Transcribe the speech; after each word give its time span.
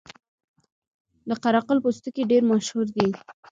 د 1.27 1.29
قره 1.43 1.61
قل 1.67 1.77
پوستکي 1.83 2.23
ډیر 2.31 2.41
مشهور 2.51 2.87
دي 2.95 3.07